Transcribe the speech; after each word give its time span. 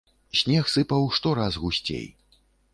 Снег 0.39 0.71
сыпаў 0.77 1.05
штораз 1.19 1.61
гусцей. 1.67 2.05